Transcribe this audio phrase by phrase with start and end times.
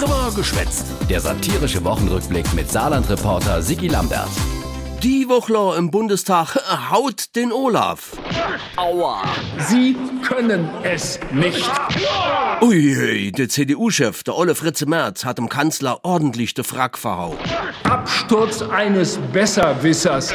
[0.00, 0.86] Drüber geschwätzt.
[1.10, 4.30] Der satirische Wochenrückblick mit Saarland-Reporter Sigi Lambert.
[5.02, 6.56] Die Wochler im Bundestag
[6.90, 8.12] haut den Olaf.
[8.76, 9.22] Aua.
[9.58, 11.70] Sie können es nicht.
[12.62, 17.36] Ui, der CDU-Chef, der Olle Fritze Merz, hat dem Kanzler ordentlich de Frack verhauen.
[17.84, 20.32] Absturz eines Besserwissers.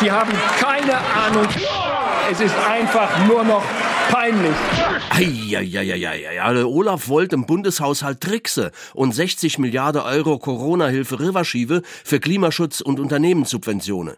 [0.00, 1.48] Sie haben keine Ahnung.
[2.30, 3.62] Es ist einfach nur noch
[4.08, 4.56] peinlich.
[5.10, 12.80] Eieieiei, der Olaf wollte im Bundeshaushalt trickse und 60 Milliarden Euro Corona-Hilfe rüberschiebe für Klimaschutz
[12.80, 14.16] und Unternehmenssubventionen.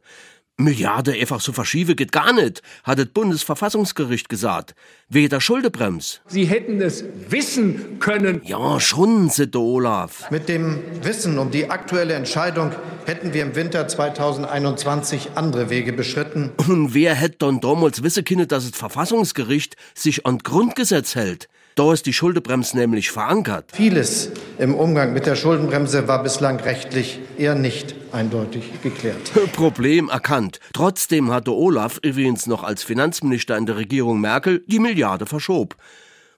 [0.59, 4.75] Milliarde einfach so verschiebe geht gar nicht, hat das Bundesverfassungsgericht gesagt.
[5.09, 6.21] Wegen der Schuldebremse.
[6.27, 8.41] Sie hätten es wissen können.
[8.43, 10.31] Ja, schon, sitte Olaf.
[10.31, 12.73] Mit dem Wissen um die aktuelle Entscheidung
[13.05, 16.53] hätten wir im Winter 2021 andere Wege beschritten.
[16.67, 21.49] Und wer hätte dann damals wissen können, dass das Verfassungsgericht sich an Grundgesetz hält?
[21.77, 23.67] Da ist die Schuldenbremse nämlich verankert.
[23.75, 29.31] Vieles im Umgang mit der Schuldenbremse war bislang rechtlich eher nicht eindeutig geklärt.
[29.53, 30.59] Problem erkannt.
[30.73, 35.77] Trotzdem hatte Olaf übrigens noch als Finanzminister in der Regierung Merkel die Milliarde verschob.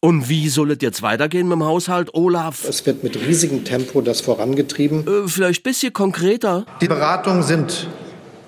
[0.00, 2.64] Und wie soll es jetzt weitergehen mit dem Haushalt, Olaf?
[2.68, 5.06] Es wird mit riesigem Tempo das vorangetrieben.
[5.06, 6.66] Äh, vielleicht ein bisschen konkreter.
[6.80, 7.86] Die Beratungen sind,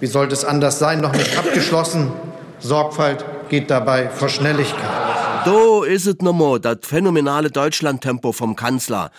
[0.01, 2.11] wie sollte es anders sein, noch nicht abgeschlossen.
[2.59, 5.00] Sorgfalt geht dabei vor Schnelligkeit.
[5.45, 9.11] Da ist es nochmal, das phänomenale Deutschlandtempo vom Kanzler.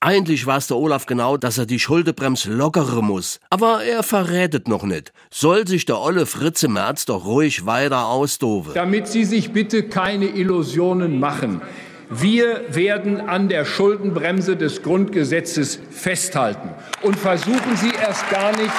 [0.00, 3.40] Eigentlich weiß der Olaf genau, dass er die Schuldebremse lockere muss.
[3.50, 5.12] Aber er verrätet noch nicht.
[5.30, 8.74] Soll sich der olle Fritze Merz doch ruhig weiter ausdove.
[8.74, 11.62] Damit Sie sich bitte keine Illusionen machen.
[12.10, 16.70] Wir werden an der Schuldenbremse des Grundgesetzes festhalten
[17.02, 18.72] und versuchen Sie erst gar nicht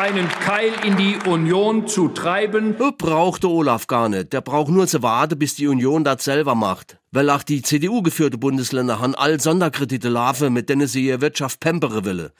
[0.00, 2.74] einen Keil in die Union zu treiben.
[2.96, 4.32] Braucht der Olaf gar nicht.
[4.32, 6.96] Der braucht nur zu warten, bis die Union das selber macht.
[7.12, 12.06] Weil auch die CDU-geführte Bundesländer haben all Sonderkredite laufen, mit denen sie ihre Wirtschaft pampere
[12.06, 12.30] will.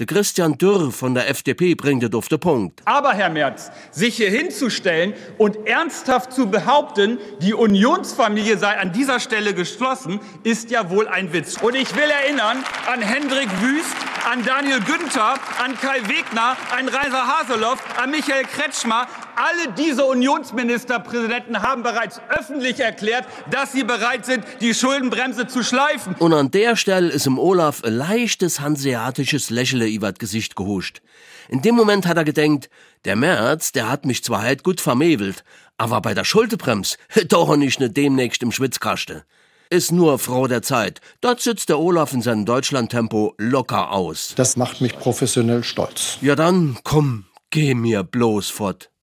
[0.00, 2.82] Der Christian Dürr von der FDP bringt es auf den Punkt.
[2.84, 9.20] Aber, Herr Merz, sich hier hinzustellen und ernsthaft zu behaupten, die Unionsfamilie sei an dieser
[9.20, 11.56] Stelle geschlossen, ist ja wohl ein Witz.
[11.62, 12.58] Und ich will erinnern
[12.92, 19.06] an Hendrik Wüst, an Daniel Günther, an Kai Wegner, an Reiser Haseloff, an Michael Kretschmer.
[19.36, 26.16] Alle diese Unionsministerpräsidenten haben bereits öffentlich erklärt, dass sie bereit sind, die Schuldenbremse zu schleifen.
[26.18, 31.02] Und an der Stelle ist im Olaf ein leichtes hanseatisches Lächeln über das Gesicht gehuscht.
[31.48, 32.68] In dem Moment hat er gedenkt,
[33.04, 35.44] der März, der hat mich zwar halt gut vermewelt,
[35.78, 36.96] aber bei der Schultebremse
[37.28, 39.24] doch nicht ne demnächst im Schwitzkaste.
[39.68, 41.00] Ist nur Frau der Zeit.
[41.20, 44.34] Dort sitzt der Olaf in seinem Deutschlandtempo locker aus.
[44.36, 46.18] Das macht mich professionell stolz.
[46.20, 48.90] Ja dann, komm, geh mir bloß fort.